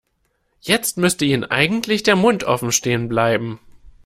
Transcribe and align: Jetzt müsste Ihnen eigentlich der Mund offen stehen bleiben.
Jetzt 0.61 0.97
müsste 0.97 1.25
Ihnen 1.25 1.43
eigentlich 1.43 2.01
der 2.01 2.15
Mund 2.15 2.43
offen 2.43 2.71
stehen 2.71 3.07
bleiben. 3.07 3.59